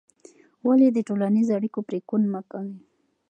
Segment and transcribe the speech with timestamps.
[0.67, 2.75] ولې د ټولنیزو اړیکو پرېکون مه کوې؟